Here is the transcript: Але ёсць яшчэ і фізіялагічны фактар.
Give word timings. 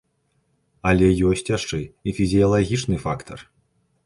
Але 0.91 1.07
ёсць 1.31 1.45
яшчэ 1.57 1.79
і 2.09 2.15
фізіялагічны 2.21 2.95
фактар. 3.05 3.39